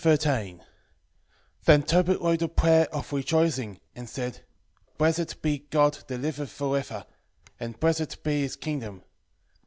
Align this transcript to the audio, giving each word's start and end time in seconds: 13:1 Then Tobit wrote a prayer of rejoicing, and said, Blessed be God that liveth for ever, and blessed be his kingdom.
13:1 0.03 0.61
Then 1.65 1.83
Tobit 1.83 2.19
wrote 2.19 2.41
a 2.41 2.47
prayer 2.47 2.87
of 2.91 3.13
rejoicing, 3.13 3.79
and 3.93 4.09
said, 4.09 4.39
Blessed 4.97 5.43
be 5.43 5.59
God 5.69 5.99
that 6.07 6.17
liveth 6.17 6.49
for 6.49 6.75
ever, 6.75 7.05
and 7.59 7.79
blessed 7.79 8.23
be 8.23 8.41
his 8.41 8.55
kingdom. 8.55 9.03